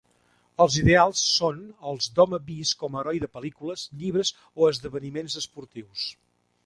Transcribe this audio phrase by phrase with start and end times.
[0.63, 1.59] Els ideals són
[1.91, 6.09] els d'home vist com a heroi de pel·lícules, llibres o esdeveniments esportius.